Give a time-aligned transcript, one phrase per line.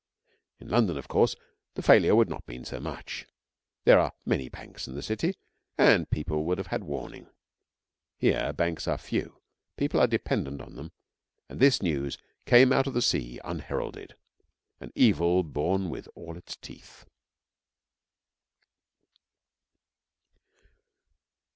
[0.59, 1.35] In London, of course,
[1.75, 3.27] the failure would not mean so much;
[3.83, 5.35] there are many banks in the City,
[5.77, 7.29] and people would have had warning.
[8.17, 9.43] Here banks are few,
[9.77, 10.91] people are dependent on them,
[11.49, 12.17] and this news
[12.47, 14.15] came out of the sea unheralded,
[14.79, 17.05] an evil born with all its teeth.